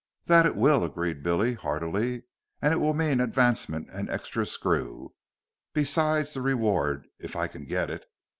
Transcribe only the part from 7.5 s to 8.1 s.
get it.